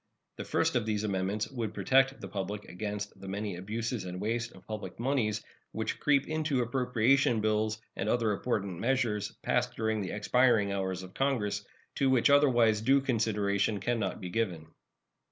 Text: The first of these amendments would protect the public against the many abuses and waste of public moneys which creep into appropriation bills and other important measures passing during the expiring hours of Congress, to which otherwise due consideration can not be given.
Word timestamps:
The 0.37 0.45
first 0.45 0.75
of 0.75 0.87
these 0.87 1.03
amendments 1.03 1.47
would 1.51 1.75
protect 1.75 2.19
the 2.19 2.27
public 2.27 2.65
against 2.65 3.19
the 3.21 3.27
many 3.27 3.55
abuses 3.57 4.03
and 4.03 4.19
waste 4.19 4.51
of 4.53 4.65
public 4.65 4.99
moneys 4.99 5.43
which 5.73 5.99
creep 5.99 6.27
into 6.27 6.63
appropriation 6.63 7.39
bills 7.39 7.79
and 7.95 8.09
other 8.09 8.31
important 8.31 8.79
measures 8.79 9.31
passing 9.43 9.73
during 9.77 10.01
the 10.01 10.09
expiring 10.09 10.71
hours 10.71 11.03
of 11.03 11.13
Congress, 11.13 11.63
to 11.97 12.09
which 12.09 12.31
otherwise 12.31 12.81
due 12.81 13.01
consideration 13.01 13.79
can 13.79 13.99
not 13.99 14.19
be 14.19 14.31
given. 14.31 14.73